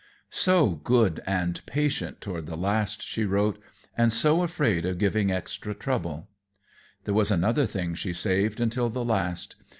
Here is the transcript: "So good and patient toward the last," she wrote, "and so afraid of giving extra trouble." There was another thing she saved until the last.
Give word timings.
"So 0.31 0.77
good 0.83 1.19
and 1.27 1.63
patient 1.67 2.21
toward 2.21 2.47
the 2.47 2.55
last," 2.55 3.03
she 3.03 3.23
wrote, 3.23 3.61
"and 3.95 4.11
so 4.11 4.41
afraid 4.41 4.83
of 4.83 4.97
giving 4.97 5.29
extra 5.31 5.75
trouble." 5.75 6.27
There 7.03 7.13
was 7.13 7.29
another 7.29 7.67
thing 7.67 7.93
she 7.93 8.11
saved 8.13 8.59
until 8.59 8.89
the 8.89 9.05
last. 9.05 9.57